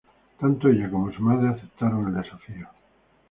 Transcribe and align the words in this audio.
Tanto 0.39 0.67
ella 0.67 0.89
como 0.89 1.11
su 1.13 1.21
madre 1.21 1.49
aceptaron 1.49 2.07
el 2.07 2.15
desafío. 2.23 2.67